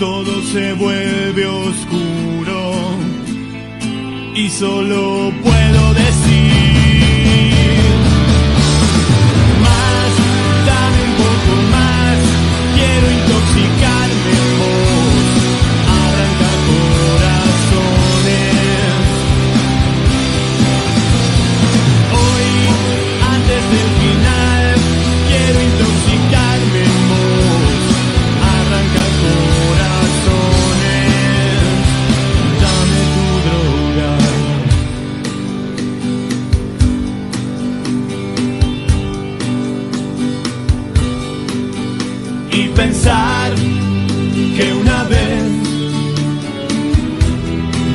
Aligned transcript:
todo 0.00 0.42
se 0.44 0.72
vuelve 0.72 1.46
oscuro. 1.46 2.72
Y 4.34 4.48
solo 4.48 5.30
puedo 5.42 5.94
decir 5.94 6.59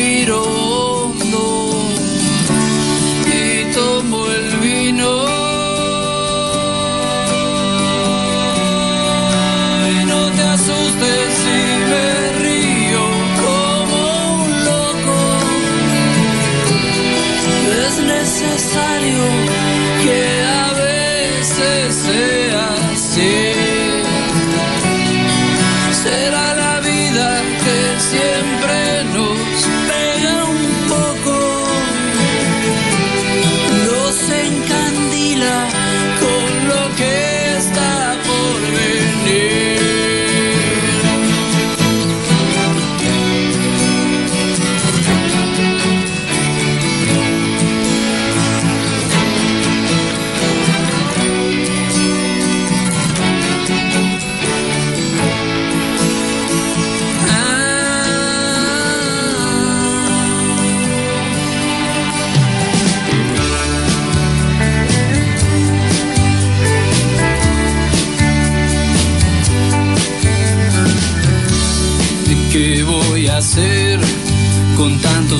feet 0.00 0.30
away 0.30 0.59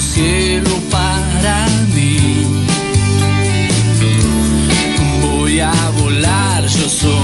cielo 0.00 0.70
para 0.90 1.66
mí. 1.94 2.46
Voy 5.22 5.60
a 5.60 5.72
volar, 5.98 6.66
yo 6.66 6.88
soy. 6.88 7.19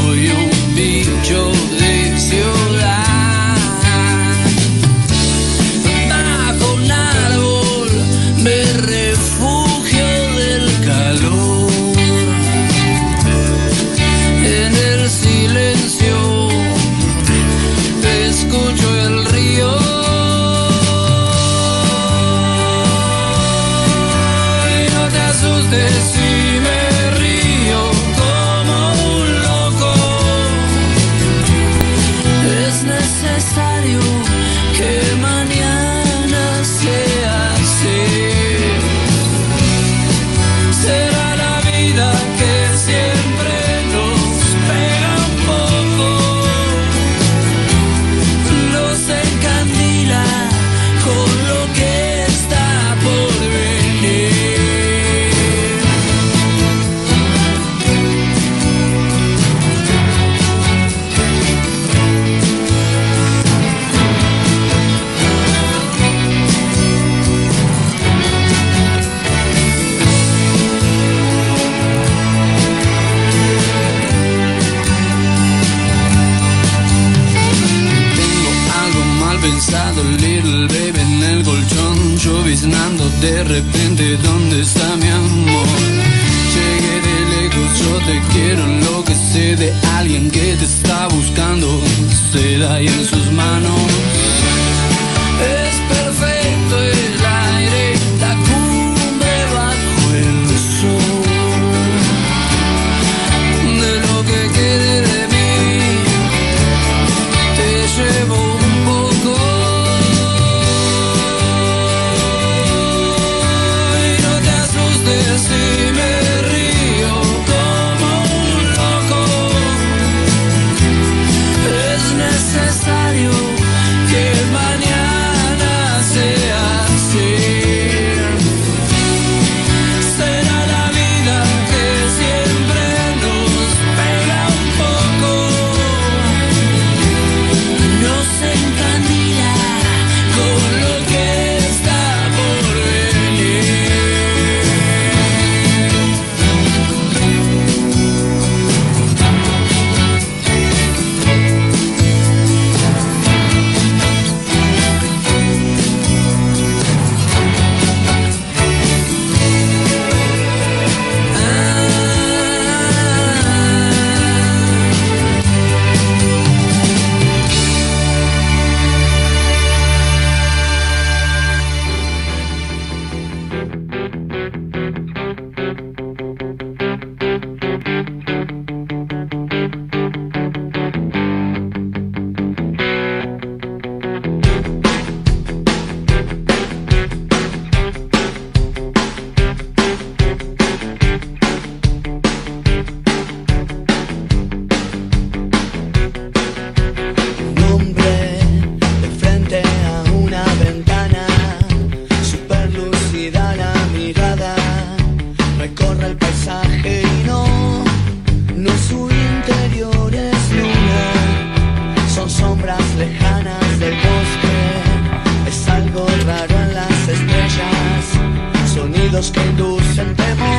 los 219.16 219.30
que 219.30 219.40
inducen 219.40 220.14
temor. 220.14 220.55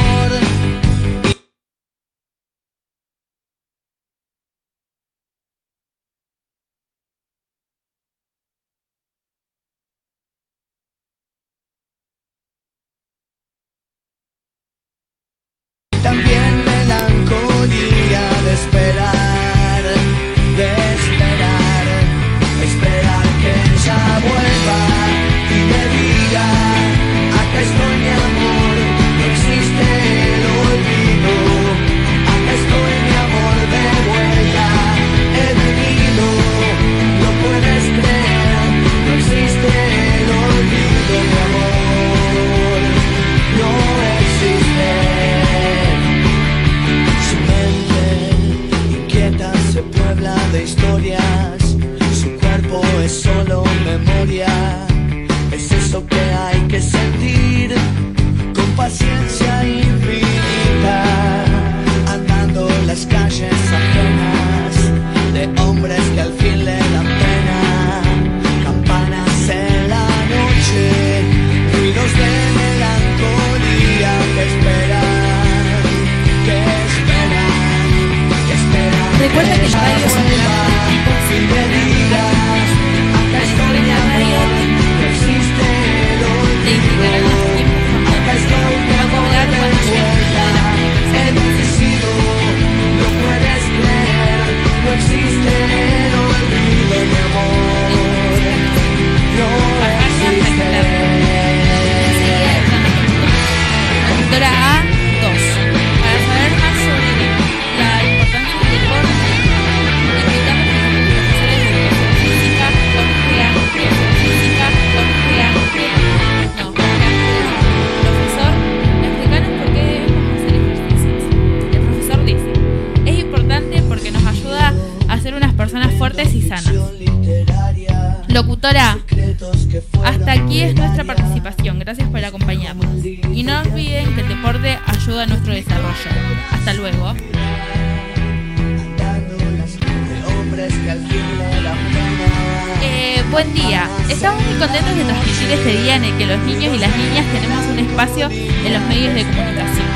De 149.17 149.23
comunicación. 149.23 149.87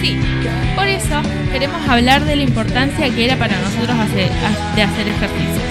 Sí, 0.00 0.18
por 0.74 0.88
eso 0.88 1.22
queremos 1.52 1.88
hablar 1.88 2.24
de 2.24 2.34
la 2.34 2.42
importancia 2.42 3.08
que 3.08 3.24
era 3.24 3.36
para 3.36 3.56
nosotros 3.60 3.96
hacer, 3.96 4.30
de 4.74 4.82
hacer 4.82 5.06
ejercicios. 5.06 5.62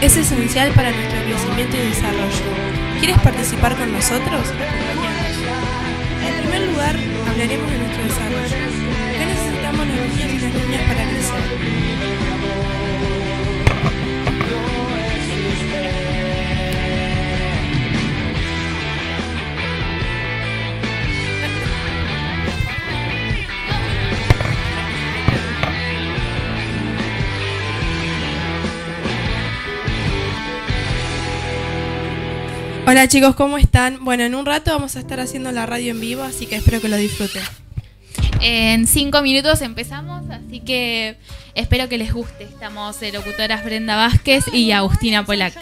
Es 0.00 0.16
esencial 0.16 0.70
para 0.70 0.92
nuestro 0.92 1.20
crecimiento 1.24 1.76
y 1.76 1.80
desarrollo. 1.80 2.46
¿Quieres 3.00 3.18
participar 3.18 3.76
con 3.76 3.92
nosotros? 3.92 4.48
En 6.26 6.42
primer 6.42 6.68
lugar, 6.70 6.96
hablaremos 7.28 7.70
de 7.70 7.78
nuestro 7.78 8.02
desarrollo. 8.02 8.56
¿Qué 9.18 9.26
necesitamos 9.26 9.86
los 9.86 9.96
niños 9.96 10.32
y 10.32 10.38
las 10.38 10.54
niñas 10.54 10.82
para 10.88 11.04
crecer? 11.04 12.13
Hola 32.86 33.08
chicos, 33.08 33.34
¿cómo 33.34 33.56
están? 33.56 34.04
Bueno, 34.04 34.24
en 34.24 34.34
un 34.34 34.44
rato 34.44 34.70
vamos 34.70 34.94
a 34.96 35.00
estar 35.00 35.18
haciendo 35.18 35.50
la 35.52 35.64
radio 35.64 35.92
en 35.92 36.00
vivo, 36.00 36.22
así 36.22 36.44
que 36.44 36.56
espero 36.56 36.82
que 36.82 36.88
lo 36.90 36.96
disfruten. 36.96 37.42
En 38.42 38.86
cinco 38.86 39.22
minutos 39.22 39.62
empezamos, 39.62 40.28
así 40.28 40.60
que 40.60 41.16
espero 41.54 41.88
que 41.88 41.96
les 41.96 42.12
guste. 42.12 42.44
Estamos 42.44 43.00
eh, 43.02 43.10
locutoras 43.10 43.64
Brenda 43.64 43.96
Vázquez 43.96 44.44
y 44.52 44.72
Agustina 44.72 45.24
Polac. 45.24 45.54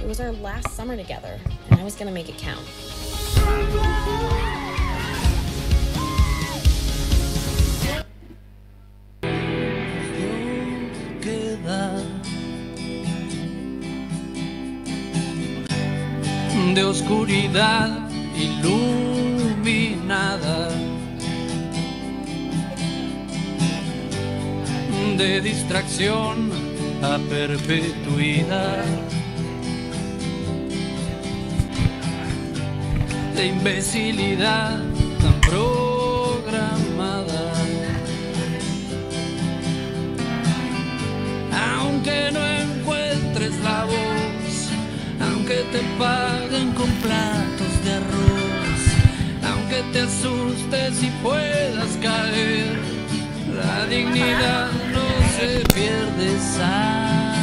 It 0.00 0.08
was 0.08 0.18
our 0.18 0.32
last 0.32 0.74
summer 0.74 0.96
together, 0.96 1.38
and 1.70 1.78
I 1.78 1.84
was 1.84 1.94
gonna 1.94 2.10
make 2.10 2.30
it 2.30 2.38
count. 2.38 2.60
queda 11.20 12.09
de 16.74 16.84
oscuridad 16.84 17.88
iluminada 18.36 18.90
de 25.20 25.40
distracción 25.42 26.50
a 27.02 27.18
perpetuidad. 27.28 28.84
De 33.36 33.46
imbecilidad 33.46 34.78
tan 35.20 35.40
programada. 35.42 37.52
Aunque 41.74 42.30
no 42.32 42.42
encuentres 42.46 43.52
la 43.62 43.84
voz, 43.84 44.09
aunque 45.50 45.78
te 45.78 45.82
paguen 45.98 46.72
con 46.72 46.88
platos 47.02 47.84
de 47.84 47.92
arroz, 47.92 48.82
aunque 49.50 49.82
te 49.92 50.00
asustes 50.02 51.02
y 51.02 51.10
puedas 51.22 51.96
caer, 52.00 52.78
la 53.56 53.86
dignidad 53.86 54.70
no 54.92 55.08
se 55.36 55.60
pierde, 55.74 56.38
sabes. 56.38 57.40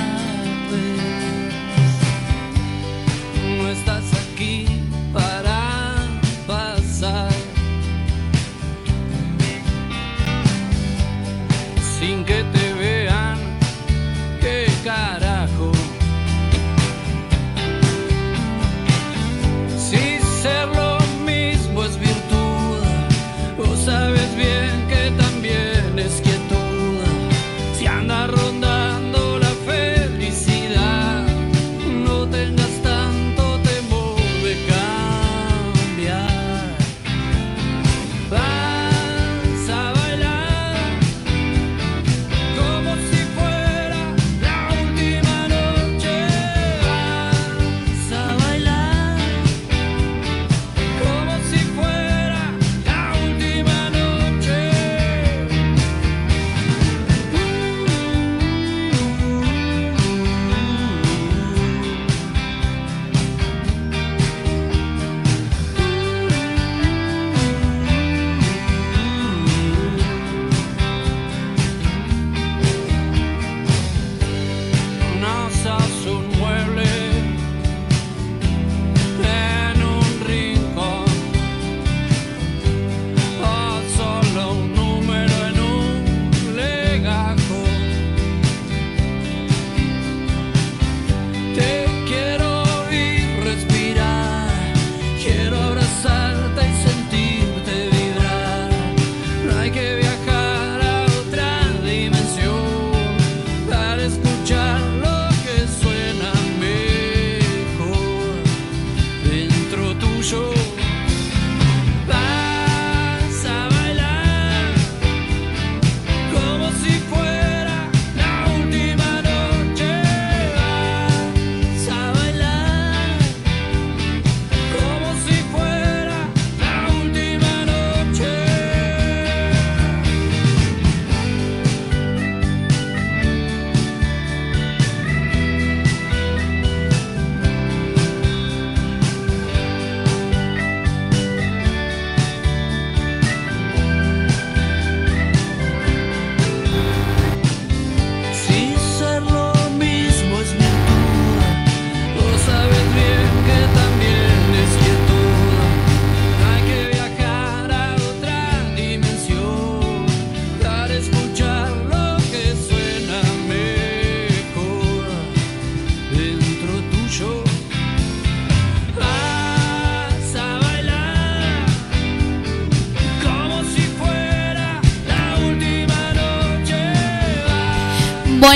No 3.57 3.67
estás 3.69 4.05
aquí 4.31 4.65
para 5.13 5.46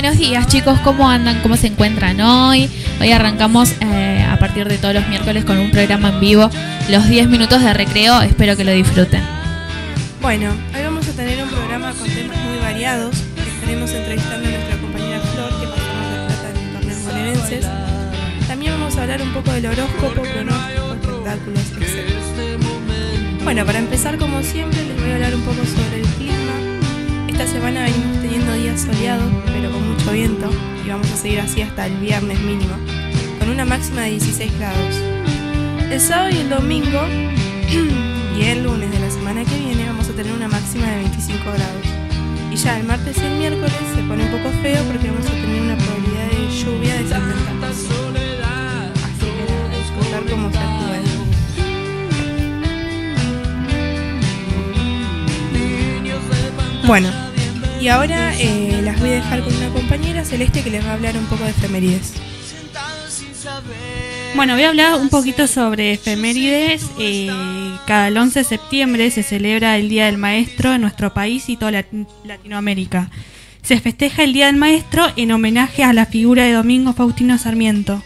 Buenos 0.01 0.17
días 0.17 0.47
chicos, 0.47 0.79
¿cómo 0.79 1.07
andan? 1.07 1.41
¿Cómo 1.41 1.55
se 1.55 1.67
encuentran 1.67 2.19
hoy? 2.21 2.67
Hoy 2.99 3.11
arrancamos 3.11 3.71
eh, 3.81 4.25
a 4.27 4.39
partir 4.39 4.67
de 4.67 4.79
todos 4.79 4.95
los 4.95 5.07
miércoles 5.07 5.45
con 5.45 5.59
un 5.59 5.69
programa 5.69 6.09
en 6.09 6.19
vivo, 6.19 6.49
los 6.89 7.07
10 7.07 7.29
minutos 7.29 7.61
de 7.61 7.71
recreo, 7.71 8.19
espero 8.23 8.57
que 8.57 8.63
lo 8.63 8.71
disfruten. 8.71 9.21
Bueno, 10.19 10.49
hoy 10.75 10.83
vamos 10.83 11.07
a 11.07 11.11
tener 11.11 11.43
un 11.43 11.49
programa 11.49 11.93
con 11.93 12.09
temas 12.09 12.35
muy 12.35 12.57
variados. 12.57 13.15
Estaremos 13.45 13.91
entrevistando 13.91 14.47
a 14.47 14.51
nuestra 14.51 14.77
compañera 14.77 15.19
Flor, 15.19 15.49
que 15.59 15.67
de 15.67 15.71
plata 15.71 16.49
en 16.49 16.57
el 16.57 16.73
torneo 16.73 16.97
molenenses. 17.05 17.65
También 18.47 18.73
vamos 18.73 18.97
a 18.97 19.03
hablar 19.03 19.21
un 19.21 19.33
poco 19.33 19.51
del 19.51 19.67
horóscopo, 19.67 20.23
pronóstico, 20.23 20.93
espectáculos, 20.95 21.63
etc. 21.79 22.63
Bueno, 23.43 23.67
para 23.67 23.77
empezar, 23.77 24.17
como 24.17 24.41
siempre, 24.41 24.83
les 24.83 24.99
voy 24.99 25.11
a 25.11 25.13
hablar 25.13 25.35
un 25.35 25.41
poco 25.41 25.63
sobre 25.63 26.01
el 26.01 26.07
clima. 26.15 26.70
Esta 27.41 27.53
semana 27.53 27.85
venimos 27.85 28.21
teniendo 28.21 28.53
días 28.53 28.81
soleados, 28.81 29.25
pero 29.47 29.71
con 29.71 29.91
mucho 29.91 30.11
viento, 30.11 30.47
y 30.85 30.89
vamos 30.89 31.11
a 31.11 31.17
seguir 31.17 31.39
así 31.39 31.63
hasta 31.63 31.87
el 31.87 31.97
viernes 31.97 32.39
mínimo, 32.39 32.75
con 33.39 33.49
una 33.49 33.65
máxima 33.65 34.01
de 34.01 34.11
16 34.11 34.59
grados. 34.59 34.95
El 35.89 35.99
sábado 35.99 36.29
y 36.29 36.37
el 36.37 36.49
domingo 36.49 37.01
y 38.37 38.43
el 38.43 38.63
lunes 38.63 38.91
de 38.91 38.99
la 38.99 39.09
semana 39.09 39.43
que 39.43 39.57
viene 39.57 39.87
vamos 39.87 40.07
a 40.09 40.11
tener 40.11 40.31
una 40.31 40.47
máxima 40.49 40.85
de 40.85 40.97
25 40.97 41.43
grados. 41.45 41.87
Y 42.51 42.57
ya 42.57 42.77
el 42.77 42.85
martes 42.85 43.17
y 43.17 43.21
el 43.21 43.33
miércoles 43.39 43.73
se 43.95 44.03
pone 44.03 44.23
un 44.23 44.31
poco 44.37 44.51
feo 44.61 44.83
porque 44.83 45.09
vamos 45.09 45.25
a 45.25 45.31
tener 45.31 45.61
una 45.63 45.77
probabilidad 45.77 46.27
de 46.29 46.47
lluvia 46.63 46.93
de 46.93 47.05
70%. 47.05 47.17
Así 49.01 49.25
que 49.25 49.45
disfrutar 49.79 50.23
como 50.29 50.51
se 50.51 50.59
puede. 50.59 51.01
Bueno, 56.85 57.30
y 57.81 57.87
ahora 57.87 58.33
eh, 58.39 58.81
las 58.83 58.99
voy 58.99 59.09
a 59.09 59.13
dejar 59.13 59.41
con 59.43 59.55
una 59.55 59.69
compañera, 59.69 60.23
Celeste, 60.23 60.61
que 60.63 60.69
les 60.69 60.85
va 60.85 60.91
a 60.91 60.93
hablar 60.93 61.17
un 61.17 61.25
poco 61.25 61.43
de 61.43 61.49
efemérides. 61.49 62.13
Bueno, 64.35 64.53
voy 64.53 64.63
a 64.63 64.69
hablar 64.69 64.95
un 64.95 65.09
poquito 65.09 65.47
sobre 65.47 65.93
efemérides. 65.93 66.85
Eh, 66.99 67.29
cada 67.87 68.07
el 68.09 68.17
11 68.17 68.39
de 68.39 68.45
septiembre 68.45 69.09
se 69.11 69.23
celebra 69.23 69.77
el 69.77 69.89
Día 69.89 70.05
del 70.05 70.17
Maestro 70.17 70.73
en 70.73 70.81
nuestro 70.81 71.13
país 71.13 71.49
y 71.49 71.57
toda 71.57 71.71
Lat- 71.71 72.07
Latinoamérica. 72.23 73.09
Se 73.63 73.79
festeja 73.79 74.23
el 74.23 74.33
Día 74.33 74.45
del 74.47 74.55
Maestro 74.57 75.05
en 75.15 75.31
homenaje 75.31 75.83
a 75.83 75.91
la 75.93 76.05
figura 76.05 76.43
de 76.45 76.53
Domingo 76.53 76.93
Faustino 76.93 77.37
Sarmiento. 77.37 78.01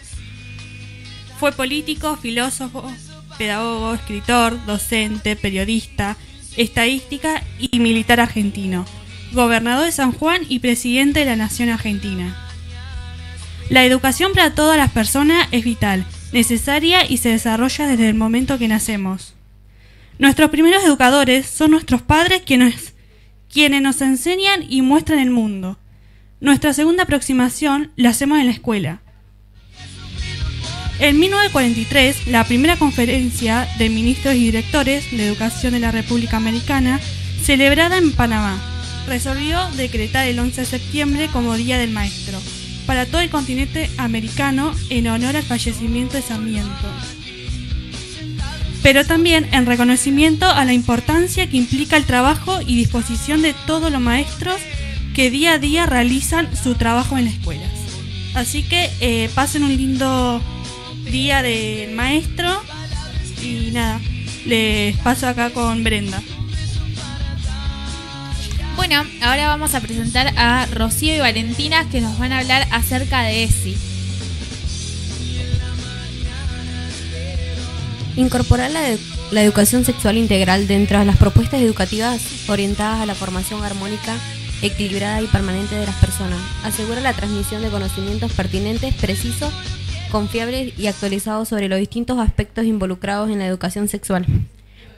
Fue 1.39 1.51
político, 1.51 2.15
filósofo, 2.17 2.89
pedagogo, 3.37 3.93
escritor, 3.93 4.65
docente, 4.65 5.35
periodista, 5.35 6.15
estadística 6.57 7.43
y 7.59 7.79
militar 7.79 8.19
argentino. 8.21 8.85
Gobernador 9.35 9.85
de 9.85 9.91
San 9.91 10.11
Juan 10.11 10.41
y 10.49 10.59
presidente 10.59 11.19
de 11.19 11.25
la 11.25 11.35
Nación 11.35 11.69
Argentina. 11.69 12.35
La 13.69 13.83
educación 13.83 14.33
para 14.33 14.55
todas 14.55 14.77
las 14.77 14.91
personas 14.91 15.47
es 15.51 15.63
vital, 15.63 16.05
necesaria 16.31 17.09
y 17.09 17.17
se 17.17 17.29
desarrolla 17.29 17.87
desde 17.87 18.09
el 18.09 18.15
momento 18.15 18.57
que 18.57 18.67
nacemos. 18.67 19.33
Nuestros 20.17 20.49
primeros 20.49 20.83
educadores 20.83 21.45
son 21.45 21.71
nuestros 21.71 22.01
padres 22.01 22.43
quienes, 22.45 22.93
nos 23.81 24.01
enseñan 24.01 24.63
y 24.69 24.81
muestran 24.81 25.19
el 25.19 25.31
mundo. 25.31 25.77
Nuestra 26.39 26.73
segunda 26.73 27.03
aproximación 27.03 27.91
la 27.95 28.09
hacemos 28.09 28.39
en 28.39 28.45
la 28.45 28.51
escuela. 28.53 29.01
En 30.99 31.19
1943, 31.19 32.27
la 32.27 32.45
primera 32.45 32.77
conferencia 32.77 33.67
de 33.77 33.89
ministros 33.89 34.35
y 34.35 34.45
directores 34.45 35.11
de 35.11 35.27
educación 35.27 35.73
de 35.73 35.79
la 35.79 35.91
República 35.91 36.37
Americana, 36.37 37.01
celebrada 37.41 37.97
en 37.97 38.13
Panamá, 38.13 38.74
resolvió 39.07 39.69
decretar 39.71 40.27
el 40.27 40.39
11 40.39 40.61
de 40.61 40.67
septiembre 40.67 41.29
como 41.31 41.55
Día 41.55 41.77
del 41.77 41.91
Maestro 41.91 42.39
para 42.85 43.05
todo 43.05 43.21
el 43.21 43.29
continente 43.29 43.89
americano 43.97 44.73
en 44.89 45.07
honor 45.07 45.35
al 45.35 45.43
fallecimiento 45.43 46.15
de 46.15 46.21
Sarmiento. 46.21 46.87
Pero 48.83 49.05
también 49.05 49.47
en 49.51 49.65
reconocimiento 49.65 50.45
a 50.45 50.63
la 50.65 50.73
importancia 50.73 51.49
que 51.49 51.57
implica 51.57 51.97
el 51.97 52.05
trabajo 52.05 52.59
y 52.61 52.75
disposición 52.75 53.41
de 53.41 53.55
todos 53.65 53.91
los 53.91 54.01
maestros 54.01 54.57
que 55.15 55.31
día 55.31 55.53
a 55.53 55.59
día 55.59 55.85
realizan 55.85 56.55
su 56.55 56.75
trabajo 56.75 57.17
en 57.17 57.25
las 57.25 57.33
escuelas. 57.35 57.71
Así 58.35 58.63
que 58.63 58.91
eh, 58.99 59.29
pasen 59.33 59.63
un 59.63 59.75
lindo 59.75 60.41
día 61.09 61.41
del 61.41 61.95
maestro 61.95 62.61
y 63.41 63.71
nada, 63.71 63.99
les 64.45 64.95
paso 64.97 65.27
acá 65.27 65.49
con 65.49 65.83
Brenda. 65.83 66.21
Bueno, 68.75 69.03
ahora 69.23 69.47
vamos 69.47 69.73
a 69.73 69.79
presentar 69.81 70.33
a 70.37 70.65
Rocío 70.67 71.15
y 71.15 71.19
Valentina 71.19 71.87
que 71.89 72.01
nos 72.01 72.17
van 72.19 72.31
a 72.33 72.39
hablar 72.39 72.67
acerca 72.71 73.21
de 73.23 73.43
ESI. 73.43 73.75
Incorporar 78.15 78.71
la, 78.71 78.87
edu- 78.91 78.99
la 79.31 79.41
educación 79.43 79.85
sexual 79.85 80.17
integral 80.17 80.67
dentro 80.67 80.99
de 80.99 81.05
las 81.05 81.17
propuestas 81.17 81.61
educativas 81.61 82.21
orientadas 82.47 83.01
a 83.01 83.05
la 83.05 83.15
formación 83.15 83.63
armónica, 83.63 84.15
equilibrada 84.61 85.21
y 85.21 85.27
permanente 85.27 85.75
de 85.75 85.85
las 85.85 85.95
personas. 85.95 86.39
Asegura 86.63 87.01
la 87.01 87.13
transmisión 87.13 87.61
de 87.61 87.69
conocimientos 87.69 88.31
pertinentes, 88.33 88.93
precisos, 88.95 89.51
confiables 90.11 90.77
y 90.77 90.87
actualizados 90.87 91.49
sobre 91.49 91.67
los 91.67 91.79
distintos 91.79 92.19
aspectos 92.19 92.65
involucrados 92.65 93.29
en 93.31 93.39
la 93.39 93.47
educación 93.47 93.87
sexual. 93.89 94.25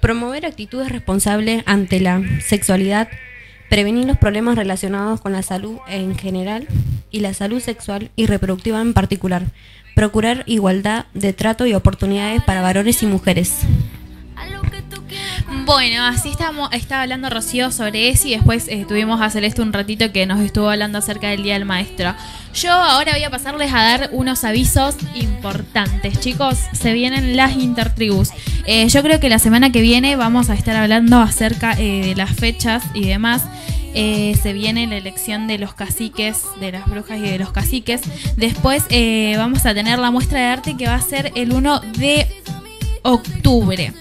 Promover 0.01 0.45
actitudes 0.45 0.89
responsables 0.89 1.63
ante 1.65 1.99
la 1.99 2.21
sexualidad, 2.45 3.07
prevenir 3.69 4.05
los 4.05 4.17
problemas 4.17 4.55
relacionados 4.55 5.21
con 5.21 5.31
la 5.31 5.41
salud 5.41 5.77
en 5.87 6.17
general 6.17 6.67
y 7.11 7.19
la 7.19 7.33
salud 7.33 7.61
sexual 7.61 8.11
y 8.15 8.25
reproductiva 8.25 8.81
en 8.81 8.93
particular. 8.93 9.43
Procurar 9.95 10.43
igualdad 10.45 11.05
de 11.13 11.33
trato 11.33 11.65
y 11.65 11.73
oportunidades 11.73 12.43
para 12.43 12.61
varones 12.61 13.01
y 13.03 13.07
mujeres. 13.07 13.61
Bueno, 15.65 16.05
así 16.05 16.29
estamos, 16.29 16.69
estaba 16.73 17.03
hablando 17.03 17.29
Rocío 17.29 17.71
sobre 17.71 18.09
ESI 18.09 18.29
y 18.29 18.35
después 18.35 18.67
eh, 18.67 18.85
tuvimos 18.87 19.21
a 19.21 19.29
Celeste 19.29 19.61
un 19.61 19.73
ratito 19.73 20.11
que 20.11 20.25
nos 20.25 20.39
estuvo 20.41 20.69
hablando 20.69 20.97
acerca 20.97 21.29
del 21.29 21.43
Día 21.43 21.53
del 21.53 21.65
Maestro. 21.65 22.15
Yo 22.53 22.71
ahora 22.71 23.11
voy 23.11 23.23
a 23.23 23.29
pasarles 23.29 23.71
a 23.71 23.83
dar 23.83 24.09
unos 24.13 24.43
avisos 24.43 24.95
importantes. 25.13 26.19
Chicos, 26.19 26.57
se 26.73 26.91
vienen 26.93 27.35
las 27.37 27.55
intertribus. 27.55 28.29
Eh, 28.65 28.89
yo 28.89 29.03
creo 29.03 29.19
que 29.19 29.29
la 29.29 29.37
semana 29.37 29.71
que 29.71 29.81
viene 29.81 30.15
vamos 30.15 30.49
a 30.49 30.55
estar 30.55 30.75
hablando 30.75 31.19
acerca 31.19 31.73
eh, 31.73 32.07
de 32.07 32.15
las 32.15 32.31
fechas 32.31 32.83
y 32.95 33.05
demás. 33.05 33.43
Eh, 33.93 34.35
se 34.41 34.53
viene 34.53 34.87
la 34.87 34.97
elección 34.97 35.47
de 35.47 35.59
los 35.59 35.75
caciques, 35.75 36.43
de 36.59 36.71
las 36.71 36.89
brujas 36.89 37.19
y 37.19 37.29
de 37.29 37.37
los 37.37 37.51
caciques. 37.51 38.01
Después 38.35 38.85
vamos 39.37 39.65
a 39.65 39.73
tener 39.75 39.99
la 39.99 40.09
muestra 40.09 40.39
de 40.39 40.45
arte 40.45 40.77
que 40.77 40.87
va 40.87 40.95
a 40.95 41.01
ser 41.01 41.31
el 41.35 41.53
1 41.53 41.79
de 41.97 42.27
octubre. 43.03 43.93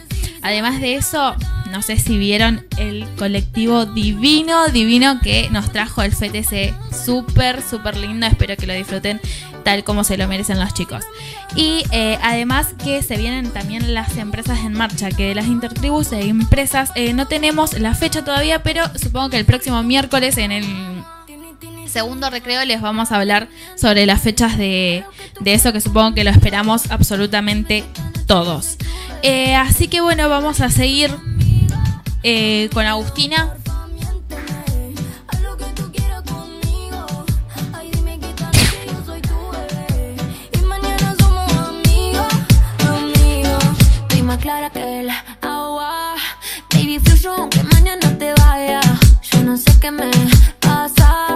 Además 0.42 0.80
de 0.80 0.94
eso, 0.94 1.34
no 1.70 1.82
sé 1.82 1.98
si 1.98 2.18
vieron 2.18 2.64
el 2.76 3.06
colectivo 3.16 3.86
divino, 3.86 4.68
divino 4.68 5.20
que 5.20 5.48
nos 5.50 5.72
trajo 5.72 6.02
el 6.02 6.12
FTC. 6.12 6.74
Súper, 6.92 7.62
súper 7.62 7.96
lindo. 7.96 8.26
Espero 8.26 8.56
que 8.56 8.66
lo 8.66 8.74
disfruten 8.74 9.20
tal 9.66 9.82
como 9.82 10.04
se 10.04 10.16
lo 10.16 10.28
merecen 10.28 10.60
los 10.60 10.72
chicos. 10.74 11.04
Y 11.56 11.82
eh, 11.90 12.18
además 12.22 12.68
que 12.84 13.02
se 13.02 13.16
vienen 13.16 13.50
también 13.50 13.94
las 13.94 14.16
empresas 14.16 14.60
en 14.60 14.74
marcha, 14.74 15.10
que 15.10 15.28
de 15.28 15.34
las 15.34 15.46
intertribus 15.46 16.12
e 16.12 16.28
empresas 16.28 16.92
eh, 16.94 17.12
no 17.12 17.26
tenemos 17.26 17.76
la 17.78 17.94
fecha 17.94 18.22
todavía, 18.22 18.62
pero 18.62 18.84
supongo 18.96 19.30
que 19.30 19.38
el 19.38 19.44
próximo 19.44 19.82
miércoles 19.82 20.38
en 20.38 20.52
el 20.52 20.64
segundo 21.88 22.30
recreo 22.30 22.64
les 22.64 22.80
vamos 22.80 23.10
a 23.10 23.16
hablar 23.16 23.48
sobre 23.74 24.06
las 24.06 24.20
fechas 24.22 24.56
de, 24.56 25.02
de 25.40 25.54
eso 25.54 25.72
que 25.72 25.80
supongo 25.80 26.14
que 26.14 26.22
lo 26.22 26.30
esperamos 26.30 26.90
absolutamente 26.90 27.84
todos. 28.26 28.76
Eh, 29.22 29.54
así 29.54 29.88
que 29.88 30.00
bueno, 30.00 30.28
vamos 30.28 30.60
a 30.60 30.70
seguir 30.70 31.10
eh, 32.22 32.68
con 32.72 32.86
Agustina. 32.86 33.56
Clara 44.40 44.70
que 44.70 45.00
el 45.00 45.08
agua. 45.40 46.14
Baby, 46.72 47.00
fluyo 47.00 47.32
aunque 47.32 47.62
mañana 47.64 48.16
te 48.18 48.32
vaya. 48.34 48.80
Yo 49.32 49.42
no 49.42 49.56
sé 49.56 49.72
qué 49.80 49.90
me 49.90 50.10
pasa, 50.60 51.34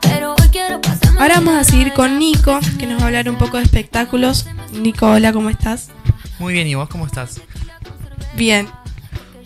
pero 0.00 0.34
hoy 0.34 0.48
quiero 0.50 0.80
pasar. 0.80 1.10
Ahora 1.18 1.34
vamos 1.34 1.54
a 1.54 1.64
seguir 1.64 1.92
con 1.92 2.18
Nico, 2.18 2.58
que 2.78 2.86
nos 2.86 3.00
va 3.00 3.02
a 3.02 3.06
hablar 3.08 3.28
un 3.28 3.36
poco 3.36 3.56
de 3.58 3.64
espectáculos. 3.64 4.46
Nico, 4.72 5.06
hola, 5.06 5.32
¿cómo 5.32 5.50
estás? 5.50 5.90
Muy 6.38 6.52
bien, 6.52 6.66
¿y 6.66 6.74
vos 6.74 6.88
cómo 6.88 7.06
estás? 7.06 7.40
Bien. 8.36 8.68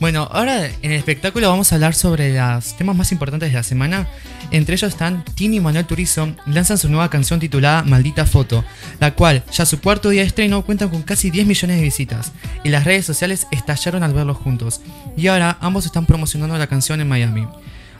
Bueno, 0.01 0.27
ahora 0.33 0.65
en 0.67 0.93
el 0.93 0.99
espectáculo 0.99 1.51
vamos 1.51 1.71
a 1.71 1.75
hablar 1.75 1.95
sobre 1.95 2.35
los 2.35 2.77
temas 2.77 2.97
más 2.97 3.13
importantes 3.13 3.51
de 3.51 3.57
la 3.57 3.63
semana. 3.63 4.09
Entre 4.51 4.75
ellos 4.75 4.91
están 4.91 5.25
Tini 5.35 5.59
y 5.59 5.61
Manuel 5.61 5.85
Turizo 5.85 6.35
lanzan 6.47 6.79
su 6.79 6.89
nueva 6.89 7.11
canción 7.11 7.39
titulada 7.39 7.83
Maldita 7.85 8.25
Foto, 8.25 8.65
la 8.99 9.15
cual 9.15 9.45
ya 9.53 9.67
su 9.67 9.81
cuarto 9.81 10.09
día 10.09 10.23
de 10.23 10.29
estreno 10.29 10.65
cuenta 10.65 10.89
con 10.89 11.03
casi 11.03 11.31
10 11.31 11.47
millones 11.47 11.77
de 11.77 11.83
visitas 11.83 12.33
y 12.65 12.71
las 12.71 12.85
redes 12.85 13.05
sociales 13.05 13.47
estallaron 13.51 14.03
al 14.03 14.15
verlos 14.15 14.39
juntos. 14.39 14.81
Y 15.17 15.27
ahora 15.27 15.59
ambos 15.61 15.85
están 15.85 16.07
promocionando 16.07 16.57
la 16.57 16.67
canción 16.67 17.01
en 17.01 17.09
Miami. 17.09 17.47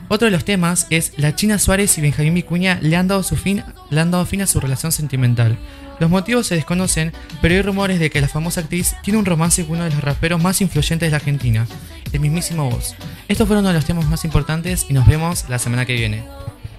Otro 0.09 0.25
de 0.25 0.31
los 0.31 0.43
temas 0.43 0.87
es 0.89 1.13
La 1.17 1.35
China 1.35 1.57
Suárez 1.57 1.97
y 1.97 2.01
Benjamín 2.01 2.33
Vicuña 2.33 2.79
le 2.81 2.97
han 2.97 3.07
dado, 3.07 3.23
su 3.23 3.37
fin, 3.37 3.63
le 3.89 4.01
han 4.01 4.11
dado 4.11 4.25
fin 4.25 4.41
a 4.41 4.47
su 4.47 4.59
relación 4.59 4.91
sentimental. 4.91 5.57
Los 6.01 6.09
motivos 6.09 6.47
se 6.47 6.55
desconocen, 6.55 7.13
pero 7.43 7.53
hay 7.53 7.61
rumores 7.61 7.99
de 7.99 8.09
que 8.09 8.21
la 8.21 8.27
famosa 8.27 8.61
actriz 8.61 8.95
tiene 9.03 9.19
un 9.19 9.25
romance 9.25 9.63
con 9.63 9.75
uno 9.75 9.83
de 9.83 9.91
los 9.91 10.03
raperos 10.03 10.41
más 10.41 10.59
influyentes 10.59 11.05
de 11.05 11.11
la 11.11 11.17
Argentina, 11.17 11.67
el 12.11 12.19
mismísimo 12.19 12.67
Voz. 12.71 12.95
Estos 13.27 13.45
fueron 13.45 13.63
uno 13.63 13.67
de 13.67 13.75
los 13.75 13.85
temas 13.85 14.07
más 14.07 14.25
importantes 14.25 14.87
y 14.89 14.93
nos 14.93 15.05
vemos 15.05 15.45
la 15.47 15.59
semana 15.59 15.85
que 15.85 15.93
viene. 15.93 16.23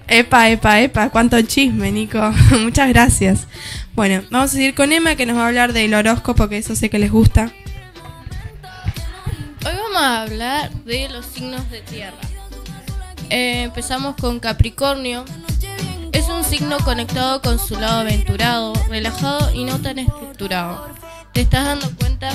Epa, 0.08 0.50
epa, 0.50 0.80
epa, 0.80 1.10
cuánto 1.10 1.40
chisme, 1.42 1.92
Nico. 1.92 2.18
Muchas 2.64 2.88
gracias. 2.88 3.46
Bueno, 3.94 4.24
vamos 4.28 4.50
a 4.50 4.54
seguir 4.54 4.74
con 4.74 4.92
Emma 4.92 5.14
que 5.14 5.24
nos 5.24 5.36
va 5.36 5.44
a 5.44 5.46
hablar 5.46 5.72
del 5.72 5.94
horóscopo, 5.94 6.48
que 6.48 6.58
eso 6.58 6.74
sé 6.74 6.90
que 6.90 6.98
les 6.98 7.12
gusta. 7.12 7.52
Hoy 9.64 9.72
vamos 9.84 10.02
a 10.02 10.22
hablar 10.22 10.72
de 10.84 11.08
los 11.10 11.26
signos 11.26 11.70
de 11.70 11.80
tierra. 11.82 12.18
Eh, 13.30 13.62
empezamos 13.62 14.16
con 14.16 14.40
Capricornio. 14.40 15.24
Es 16.22 16.28
un 16.28 16.44
signo 16.44 16.78
conectado 16.84 17.42
con 17.42 17.58
su 17.58 17.74
lado 17.74 18.02
aventurado, 18.02 18.74
relajado 18.88 19.52
y 19.52 19.64
no 19.64 19.80
tan 19.80 19.98
estructurado. 19.98 20.86
Te 21.32 21.40
estás 21.40 21.64
dando 21.64 21.90
cuenta 21.96 22.30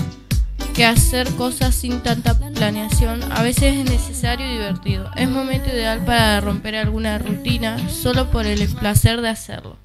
que 0.76 0.84
hacer 0.84 1.30
cosas 1.36 1.74
sin 1.74 2.04
tanta 2.04 2.38
planeación 2.38 3.24
a 3.32 3.42
veces 3.44 3.78
es 3.78 3.90
necesario 3.90 4.46
y 4.46 4.58
divertido. 4.58 5.10
Es 5.16 5.30
momento 5.30 5.70
ideal 5.70 6.04
para 6.04 6.42
romper 6.42 6.76
alguna 6.76 7.18
rutina 7.18 7.88
solo 7.88 8.30
por 8.30 8.46
el 8.46 8.68
placer 8.76 9.22
de 9.22 9.30
hacerlo. 9.30 9.78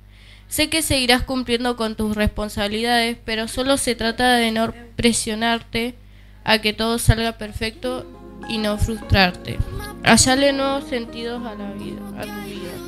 Sé 0.49 0.69
que 0.69 0.83
seguirás 0.83 1.23
cumpliendo 1.23 1.77
con 1.77 1.95
tus 1.95 2.17
responsabilidades, 2.17 3.17
pero 3.25 3.47
solo 3.47 3.77
se 3.77 3.95
trata 3.95 4.35
de 4.35 4.51
no 4.51 4.75
presionarte 4.97 5.95
a 6.43 6.59
que 6.59 6.73
todo 6.73 6.99
salga 6.99 7.38
perfecto 7.38 8.05
y 8.49 8.59
no 8.59 8.79
frustrarte. 8.79 9.59
Hallarle 10.03 10.53
nuevos 10.53 10.88
sentidos 10.88 11.47
a 11.47 11.55
la 11.55 11.71
vida, 11.75 12.01
a 12.19 12.23
tu 12.23 12.51
vida. 12.51 12.82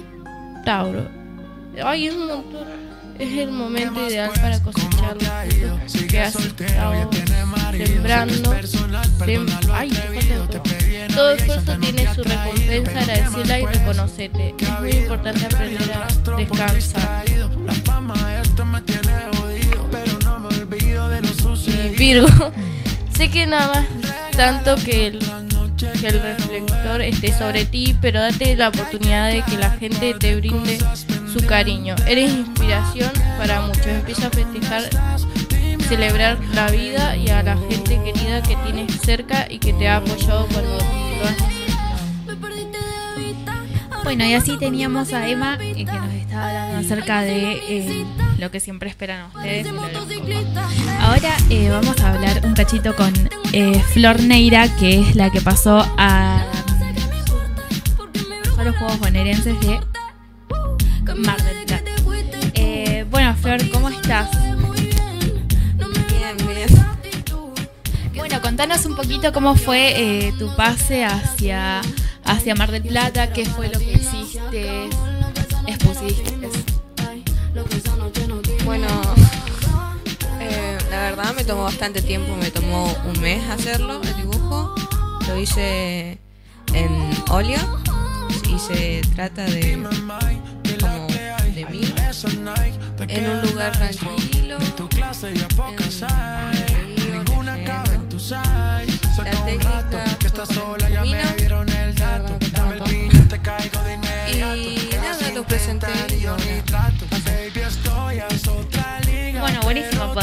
Tauro. 0.64 1.08
Ay, 1.84 2.06
es 2.08 2.14
un 2.14 2.26
montón. 2.26 2.84
Es 3.18 3.38
el 3.38 3.52
momento 3.52 4.08
ideal 4.08 4.30
para 4.34 4.60
cosechar 4.60 5.16
frutos 5.18 6.04
que 6.08 6.20
has 6.20 6.34
estado 6.34 7.10
sembrando. 7.72 8.54
Sem 9.24 9.46
Ay, 9.72 9.90
todo. 11.14 11.30
Esfuerzo 11.32 11.78
tiene 11.78 12.12
su 12.14 12.24
recompensa, 12.24 13.00
agradecela 13.00 13.60
y 13.60 13.66
reconocete. 13.66 14.54
Es 14.58 14.80
muy 14.80 14.90
importante 14.90 15.44
aprender 15.46 15.92
a 15.92 16.06
descansar. 16.36 17.24
Y 21.92 21.96
Virgo, 21.96 22.28
sé 23.16 23.30
que 23.30 23.46
nada 23.46 23.68
más 23.68 23.86
tanto 24.36 24.74
que 24.84 25.06
el, 25.06 25.18
que 25.76 26.06
el 26.06 26.22
reflector 26.22 27.02
esté 27.02 27.36
sobre 27.36 27.64
ti, 27.64 27.96
pero 28.00 28.20
date 28.20 28.56
la 28.56 28.68
oportunidad 28.68 29.30
de 29.30 29.42
que 29.42 29.56
la 29.56 29.70
gente 29.70 30.14
te 30.14 30.36
brinde 30.36 30.78
su 31.32 31.44
cariño. 31.46 31.96
Eres 32.06 32.30
inspiración 32.32 33.10
para 33.38 33.62
muchos. 33.62 33.86
Empieza 33.86 34.28
a 34.28 34.30
festejar, 34.30 34.84
celebrar 35.88 36.38
la 36.54 36.70
vida 36.70 37.16
y 37.16 37.28
a 37.28 37.42
la 37.42 37.56
gente 37.68 38.00
querida 38.04 38.42
que 38.42 38.56
tienes 38.56 39.00
cerca 39.00 39.46
y 39.50 39.58
que 39.58 39.72
te 39.72 39.88
ha 39.88 39.96
apoyado 39.96 40.46
cuando 40.46 40.78
lo 40.78 41.24
has 41.24 41.36
Bueno, 44.04 44.24
y 44.24 44.34
así 44.34 44.56
teníamos 44.58 45.12
a 45.12 45.28
Emma 45.28 45.58
eh, 45.60 45.74
que 45.74 45.84
nos 45.84 46.12
estaba 46.14 46.48
hablando 46.48 46.78
acerca 46.78 47.22
de 47.22 47.52
eh, 47.68 48.06
lo 48.44 48.50
que 48.50 48.60
siempre 48.60 48.90
esperan 48.90 49.30
ustedes. 49.34 49.66
Ahora 51.00 51.34
eh, 51.48 51.70
vamos 51.70 51.98
a 52.02 52.12
hablar 52.12 52.42
un 52.44 52.52
cachito 52.52 52.94
con 52.94 53.10
eh, 53.54 53.82
Flor 53.94 54.20
Neira, 54.20 54.68
que 54.76 55.00
es 55.00 55.16
la 55.16 55.30
que 55.30 55.40
pasó 55.40 55.78
a, 55.96 56.44
a 58.58 58.64
los 58.64 58.76
Juegos 58.76 58.98
Bonaerenses 58.98 59.58
de 59.60 59.80
Mar 61.16 61.42
del 61.42 61.64
Plata. 61.64 61.90
Eh, 62.52 63.06
bueno, 63.10 63.34
Flor, 63.36 63.66
¿cómo 63.70 63.88
estás? 63.88 64.28
Bien, 66.10 66.36
bien. 66.46 66.68
Bueno, 68.14 68.42
contanos 68.42 68.84
un 68.84 68.94
poquito 68.94 69.32
cómo 69.32 69.56
fue 69.56 70.26
eh, 70.26 70.34
tu 70.38 70.54
pase 70.54 71.06
hacia, 71.06 71.80
hacia 72.24 72.54
Mar 72.54 72.70
del 72.70 72.82
Plata, 72.82 73.32
qué 73.32 73.46
fue 73.46 73.68
lo 73.68 73.78
que 73.78 73.92
hiciste, 73.92 74.90
expusiste. 75.66 76.43
Bueno, 78.76 78.88
eh, 80.40 80.76
la 80.90 81.02
verdad 81.02 81.32
me 81.36 81.44
tomó 81.44 81.62
bastante 81.62 82.02
tiempo, 82.02 82.34
me 82.34 82.50
tomó 82.50 82.92
un 83.06 83.20
mes 83.20 83.48
hacerlo, 83.48 84.02
el 84.02 84.16
dibujo. 84.16 84.74
Lo 85.28 85.38
hice 85.38 86.18
en 86.72 87.10
óleo 87.30 87.60
y 88.52 88.58
se 88.58 89.02
trata 89.14 89.44
de 89.44 89.80
como 90.80 91.06
de 91.54 91.66
mí 91.66 91.82
en 93.06 93.30
un 93.30 93.42
lugar 93.42 93.70
tranquilo. 93.78 94.58
La 99.22 99.30
técnica 99.44 99.84
y 104.32 104.90
nada, 104.96 105.30
lo 105.32 105.44
presenté. 105.44 106.03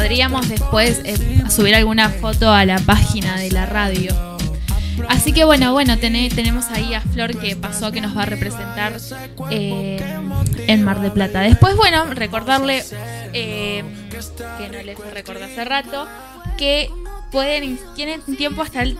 Podríamos 0.02 0.50
después 0.50 1.00
eh, 1.04 1.16
subir 1.48 1.76
alguna 1.76 2.10
foto 2.10 2.52
a 2.52 2.66
la 2.66 2.80
página 2.80 3.38
de 3.38 3.52
la 3.52 3.68
radio. 3.68 4.12
Así 5.08 5.32
que 5.32 5.44
bueno, 5.44 5.74
bueno, 5.74 6.00
tenemos 6.00 6.66
ahí 6.72 6.96
a 6.96 7.02
Flor 7.02 7.38
que 7.38 7.56
pasó, 7.56 7.92
que 7.92 8.02
nos 8.02 8.18
va 8.18 8.24
a 8.24 8.26
representar 8.26 8.94
eh, 9.52 10.04
en 10.66 10.84
Mar 10.84 11.02
de 11.02 11.12
Plata. 11.12 11.42
Después, 11.42 11.76
bueno, 11.76 12.06
recordarle, 12.16 12.84
eh, 13.34 13.84
que 14.58 14.70
no 14.70 14.82
les 14.82 14.98
recordé 15.14 15.44
hace 15.44 15.66
rato, 15.66 16.08
que 16.58 16.90
pueden, 17.32 17.78
tienen 17.96 18.22
tiempo 18.38 18.64
hasta 18.64 18.82
el 18.82 18.98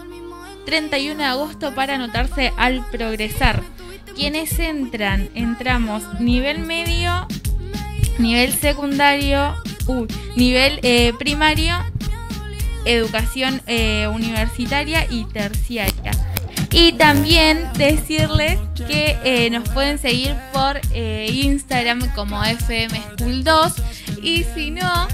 31 0.68 1.18
de 1.18 1.26
agosto 1.26 1.74
para 1.74 1.96
anotarse 1.96 2.54
al 2.58 2.88
progresar. 2.92 3.64
Quienes 4.16 4.60
entran, 4.60 5.32
entramos 5.34 6.04
nivel 6.20 6.60
medio, 6.60 7.26
nivel 8.20 8.54
secundario, 8.54 9.56
nivel 10.36 10.80
eh, 10.84 11.14
primario, 11.18 11.76
educación 12.86 13.62
eh, 13.68 14.08
universitaria 14.08 15.06
y 15.10 15.26
terciaria. 15.26 16.12
Y 16.72 16.94
también 16.94 17.68
decirles 17.78 18.58
que 18.88 19.18
eh, 19.26 19.50
nos 19.50 19.68
pueden 19.70 20.00
seguir 20.00 20.34
por 20.54 20.80
Instagram 20.96 22.14
como 22.16 22.42
FM 22.44 23.02
School 23.18 23.44
2 23.44 23.74
y 24.24 24.46
si 24.56 24.72
no, 24.72 25.08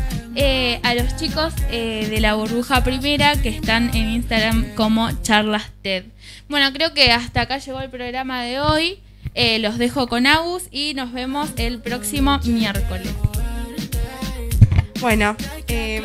a 0.84 0.94
los 0.94 1.16
chicos 1.16 1.56
de 1.72 2.20
la 2.22 2.36
burbuja 2.36 2.84
primera 2.84 3.42
que 3.42 3.50
están 3.50 3.90
en 3.96 4.12
Instagram 4.12 4.76
como 4.76 5.10
Charlas 5.24 5.72
TED. 5.82 6.06
Bueno, 6.48 6.72
creo 6.74 6.94
que 6.94 7.12
hasta 7.12 7.42
acá 7.42 7.58
llegó 7.58 7.82
el 7.82 7.90
programa 7.90 8.44
de 8.44 8.60
hoy. 8.60 9.00
Los 9.60 9.80
dejo 9.80 10.08
con 10.08 10.28
Agus 10.28 10.64
y 10.70 10.94
nos 10.94 11.12
vemos 11.12 11.50
el 11.58 11.80
próximo 11.80 12.40
miércoles. 12.46 13.27
Bueno, 15.00 15.36
eh, 15.68 16.02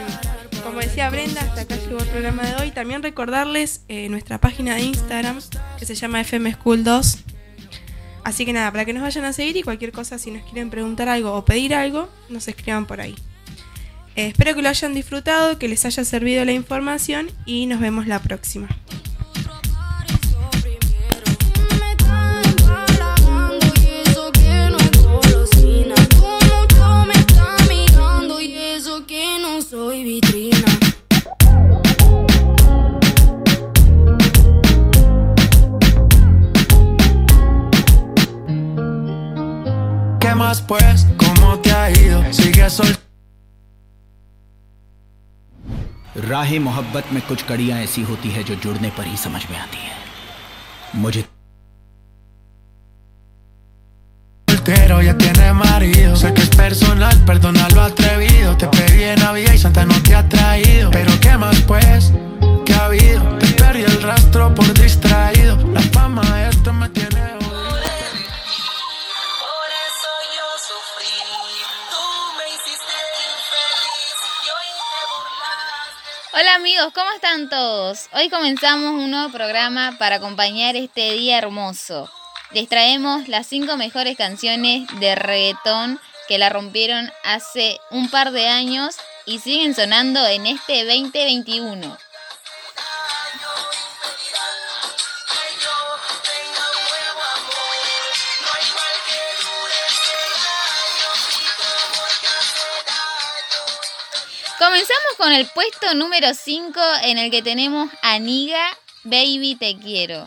como 0.63 0.81
decía 0.81 1.09
Brenda, 1.09 1.41
hasta 1.41 1.63
acá 1.63 1.77
llegó 1.77 1.99
el 1.99 2.09
programa 2.09 2.43
de 2.43 2.57
hoy. 2.57 2.71
También 2.71 3.03
recordarles 3.03 3.85
eh, 3.89 4.09
nuestra 4.11 4.39
página 4.39 4.75
de 4.75 4.83
Instagram 4.83 5.41
que 5.79 5.87
se 5.87 5.95
llama 5.95 6.21
FM 6.21 6.53
School 6.55 6.85
2. 6.85 7.19
Así 8.25 8.45
que 8.45 8.53
nada, 8.53 8.71
para 8.71 8.85
que 8.85 8.93
nos 8.93 9.03
vayan 9.03 9.25
a 9.25 9.33
seguir 9.33 9.57
y 9.57 9.63
cualquier 9.63 9.93
cosa, 9.93 10.19
si 10.19 10.31
nos 10.31 10.43
quieren 10.45 10.71
preguntar 10.71 11.09
algo 11.09 11.33
o 11.33 11.45
pedir 11.45 11.75
algo, 11.75 12.09
nos 12.29 12.47
escriban 12.49 12.87
por 12.87 13.01
ahí. 13.01 13.15
Eh, 14.15 14.29
espero 14.29 14.55
que 14.55 14.63
lo 14.63 14.69
hayan 14.69 14.95
disfrutado, 14.95 15.59
que 15.59 15.69
les 15.69 15.85
haya 15.87 16.05
servido 16.05 16.45
la 16.45 16.53
información 16.53 17.31
y 17.47 17.67
nos 17.67 17.81
vemos 17.81 18.07
la 18.07 18.21
próxima. 18.21 18.69
pues? 40.72 41.06
¿Cómo 41.18 41.60
te 41.60 41.72
ha 41.72 41.92
ido? 41.92 42.24
Sigue 42.32 42.70
sol 42.70 42.98
राह 46.18 46.52
मोहब्बत 46.60 47.12
में 47.14 47.22
कुछ 47.28 47.44
कड़ियां 47.50 47.80
ऐसी 47.80 48.02
होती 48.04 48.30
है 48.36 48.44
जो 48.44 48.56
जुड़ने 48.56 48.90
पर 48.98 49.06
ही 49.08 49.18
समझ 49.18 49.42
में 49.52 49.58
आती 49.58 49.78
है 49.78 51.02
मुझे 51.02 51.24
soltero, 54.48 55.02
ya 55.02 55.18
tiene 55.18 55.54
marido. 55.54 56.16
Sé 56.16 56.34
que 56.34 56.42
es 56.42 56.50
personal, 56.50 57.16
perdona 57.26 57.68
lo 57.76 57.82
atrevido. 57.82 58.58
Te 58.58 58.68
pedí 58.68 59.04
en 59.04 59.20
Navidad 59.20 59.54
y 59.54 59.58
Santa 59.58 59.86
no 59.86 60.02
te 60.02 60.16
ha 60.16 60.28
traído. 60.28 60.92
Pero 60.92 61.12
¿qué 61.20 61.38
más 61.38 61.62
pues? 61.62 62.12
¿Qué 62.66 62.74
ha 62.74 62.86
habido? 62.86 63.22
Te 63.38 63.48
perdí 63.48 63.84
el 63.84 64.02
rastro 64.02 64.54
por 64.56 64.74
distraído. 64.74 65.58
La 65.74 65.82
fama 65.82 66.24
esto 66.50 66.74
me 66.74 66.90
tiene 66.90 67.22
Hola 76.35 76.55
amigos, 76.55 76.95
¿cómo 76.95 77.11
están 77.11 77.51
todos? 77.51 78.09
Hoy 78.15 78.31
comenzamos 78.31 78.93
un 78.93 79.11
nuevo 79.11 79.31
programa 79.31 79.97
para 79.99 80.17
acompañar 80.17 80.77
este 80.77 81.13
día 81.13 81.37
hermoso. 81.37 82.11
Les 82.53 82.71
traemos 82.71 83.29
las 83.29 83.47
cinco 83.47 83.77
mejores 83.77 84.17
canciones 84.17 84.89
de 84.99 85.15
reggaetón 85.15 86.01
que 86.29 86.39
la 86.39 86.49
rompieron 86.49 87.13
hace 87.23 87.79
un 87.91 88.09
par 88.09 88.31
de 88.31 88.49
años 88.49 88.97
y 89.27 89.41
siguen 89.41 89.75
sonando 89.75 90.27
en 90.27 90.47
este 90.47 90.87
2021. 90.87 91.99
Con 105.23 105.33
el 105.33 105.47
puesto 105.47 105.95
número 105.95 106.35
5 106.35 106.81
en 107.05 107.17
el 107.17 107.31
que 107.31 107.43
tenemos 107.43 107.89
a 108.03 108.19
Niga, 108.19 108.77
Baby 109.05 109.55
Te 109.55 109.79
Quiero. 109.79 110.27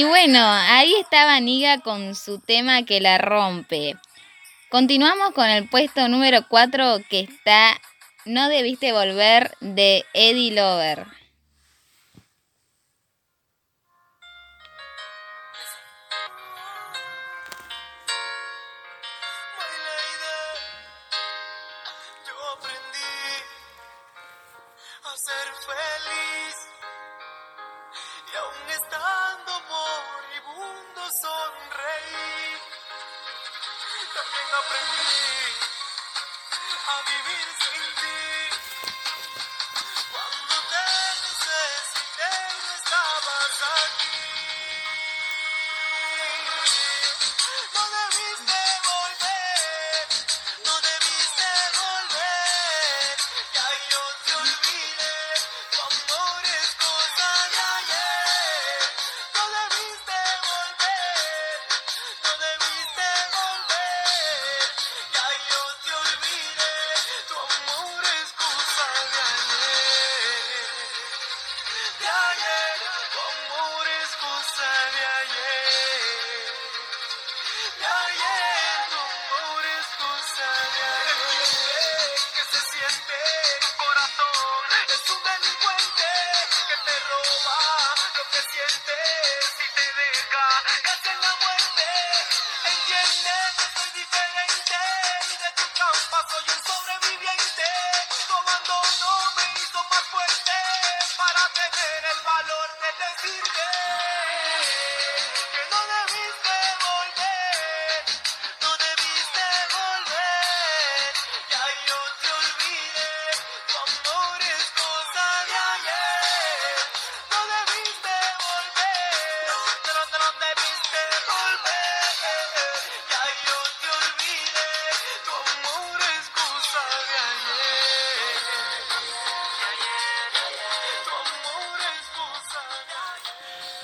Y 0.00 0.04
bueno, 0.04 0.40
ahí 0.42 0.94
estaba 0.94 1.38
Niga 1.40 1.80
con 1.80 2.14
su 2.14 2.38
tema 2.38 2.84
que 2.86 3.02
la 3.02 3.18
rompe. 3.18 3.96
Continuamos 4.70 5.32
con 5.34 5.50
el 5.50 5.68
puesto 5.68 6.08
número 6.08 6.48
4 6.48 7.00
que 7.10 7.20
está 7.20 7.78
No 8.24 8.48
debiste 8.48 8.92
volver 8.92 9.52
de 9.60 10.06
Eddie 10.14 10.52
Lover. 10.52 11.06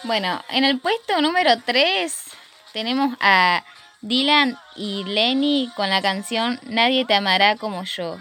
Bueno, 0.07 0.41
en 0.51 0.63
el 0.63 0.79
puesto 0.79 1.21
número 1.21 1.59
3 1.65 2.17
tenemos 2.73 3.17
a 3.21 3.65
Dylan 4.03 4.57
y 4.77 5.03
Lenny 5.03 5.69
con 5.75 5.91
la 5.91 6.01
canción 6.01 6.61
Nadie 6.63 7.05
te 7.05 7.15
amará 7.15 7.57
como 7.57 7.83
yo. 7.83 8.17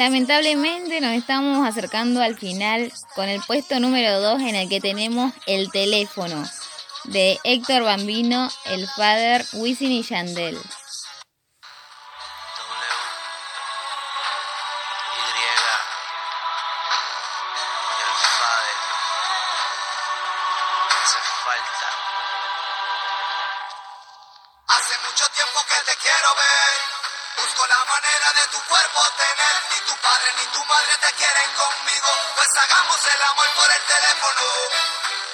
Lamentablemente 0.00 0.98
nos 1.02 1.12
estamos 1.12 1.68
acercando 1.68 2.22
al 2.22 2.34
final 2.34 2.90
con 3.14 3.28
el 3.28 3.42
puesto 3.42 3.78
número 3.80 4.18
2 4.22 4.40
en 4.40 4.54
el 4.54 4.66
que 4.66 4.80
tenemos 4.80 5.30
el 5.46 5.70
teléfono 5.70 6.42
de 7.04 7.38
Héctor 7.44 7.82
Bambino, 7.82 8.48
el 8.64 8.88
Father, 8.88 9.44
Wisin 9.52 9.92
y 9.92 10.02
Yandel. 10.02 10.56
Hace 24.66 24.94
mucho 25.04 25.26
tiempo 25.34 25.60
que 25.68 25.92
te 25.92 25.98
quiero 26.00 26.34
ver. 26.36 26.99
Busco 27.36 27.66
la 27.66 27.84
manera 27.84 28.32
de 28.32 28.46
tu 28.48 28.60
cuerpo 28.64 29.00
tener. 29.16 29.54
Ni 29.70 29.80
tu 29.86 29.96
padre 29.98 30.32
ni 30.38 30.46
tu 30.46 30.64
madre 30.64 30.96
te 31.00 31.12
quieren 31.14 31.52
conmigo. 31.54 32.10
Pues 32.36 32.48
hagamos 32.56 33.06
el 33.06 33.22
amor 33.22 33.48
por 33.56 33.70
el 33.70 33.82
teléfono. 33.84 34.42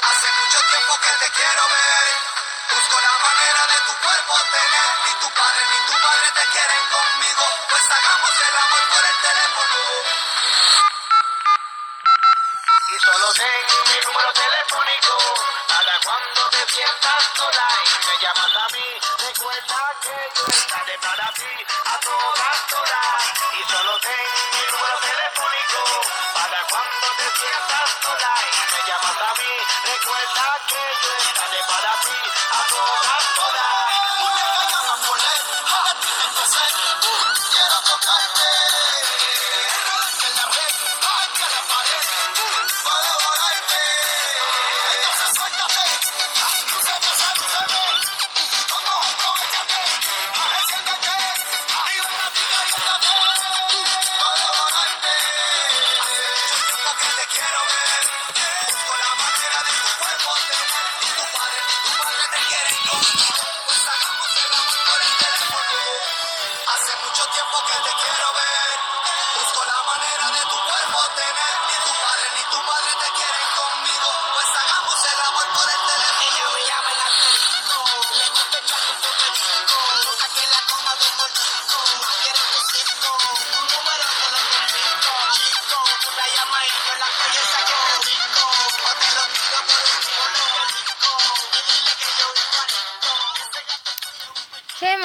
Hace 0.03 0.29
mucho 0.41 0.61
tiempo 0.71 0.93
que 1.01 1.13
te 1.25 1.31
quiero 1.31 1.63
ver. 1.69 2.07
Busco 2.71 3.01
la 3.01 3.15
manera 3.27 3.63
de 3.67 3.79
tu 3.87 3.95
cuerpo 4.05 4.35
tener. 4.53 4.89
Ni 5.07 5.13
tu 5.21 5.29
padre 5.35 5.63
ni 5.73 5.79
tu 5.87 5.93
madre 6.07 6.29
te 6.37 6.45
quieren 6.55 6.85
conmigo. 6.97 7.45
Pues 7.71 7.83
hagamos 7.91 8.33
el 8.49 8.57
amor 8.65 8.83
por 8.93 9.05
el 9.05 9.17
teléfono. 9.27 9.79
Y 12.89 12.99
solo 13.05 13.33
tengo 13.35 13.77
mi 13.91 13.99
número 14.07 14.33
telefónico. 14.33 15.17
Para 15.69 16.01
cuando 16.05 16.51
te 16.51 16.67
sientas 16.75 17.23
sola 17.37 17.69
y 17.85 18.07
me 18.07 18.15
llamas 18.23 18.57
a 18.57 18.69
mí. 18.75 19.01
Recuerda 19.19 19.81
que 20.03 20.17
yo 20.37 20.47
estaré 20.49 20.99
para 20.99 21.33
ti 21.33 21.67
y 22.69 23.63
solo 23.71 23.99
tengo 24.01 24.39
mi 24.53 24.63
número 24.73 24.99
telefónico 24.99 25.81
para 26.35 26.61
cuando 26.69 27.07
te 27.17 27.27
sientas 27.39 27.89
sola. 28.03 28.33
Y 28.43 28.73
me 28.73 28.81
llamas 28.89 29.19
a 29.23 29.35
mí, 29.39 29.53
recuerda 29.87 30.47
que 30.67 30.83
yo 31.07 31.16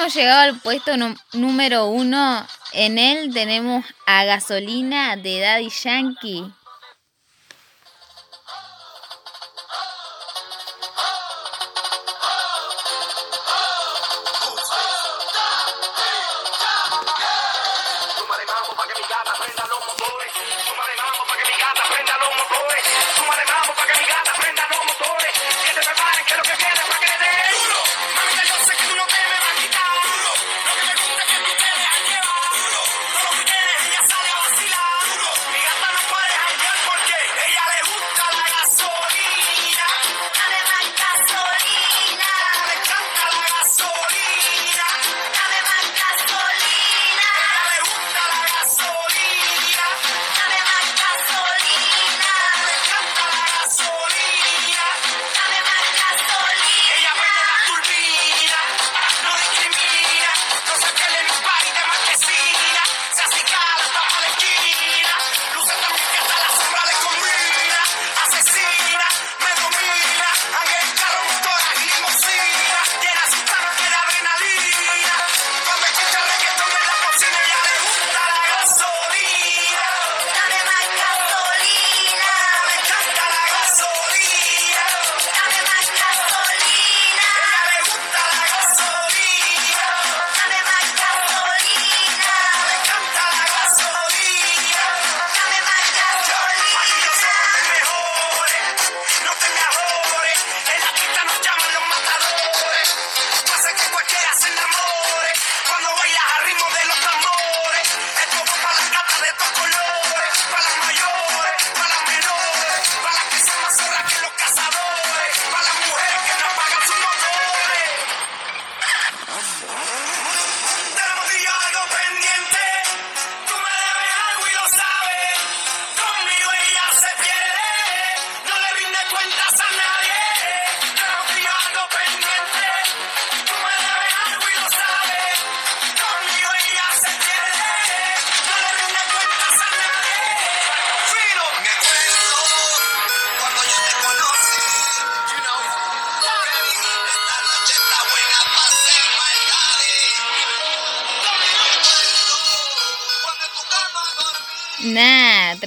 hemos 0.02 0.14
llegado 0.14 0.40
al 0.40 0.58
puesto 0.58 0.90
número 1.32 1.86
uno. 1.86 2.44
En 2.72 2.98
él 2.98 3.32
tenemos 3.32 3.84
a 4.04 4.24
Gasolina 4.24 5.14
de 5.14 5.38
Daddy 5.38 5.68
Yankee. 5.68 6.52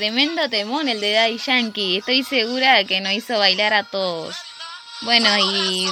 Tremendo 0.06 0.48
temón 0.52 0.88
el 0.88 1.02
de 1.02 1.14
Daddy 1.14 1.40
Yankee. 1.40 1.98
Estoy 1.98 2.24
segura 2.24 2.84
que 2.84 3.02
nos 3.02 3.12
hizo 3.14 3.40
bailar 3.40 3.74
a 3.74 3.82
todos. 3.82 4.36
Bueno, 5.02 5.28
y 5.36 5.90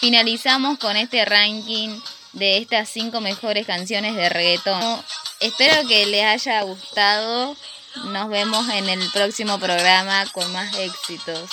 finalizamos 0.00 0.78
con 0.78 0.96
este 0.96 1.26
ranking 1.26 2.00
de 2.32 2.56
estas 2.56 2.88
cinco 2.88 3.20
mejores 3.20 3.66
canciones 3.66 4.16
de 4.16 4.30
reggaetón. 4.30 5.04
Espero 5.40 5.86
que 5.86 6.06
les 6.06 6.24
haya 6.24 6.62
gustado. 6.62 7.54
Nos 8.06 8.30
vemos 8.30 8.66
en 8.70 8.88
el 8.88 9.10
próximo 9.10 9.58
programa 9.58 10.24
con 10.32 10.50
más 10.54 10.74
éxitos. 10.78 11.50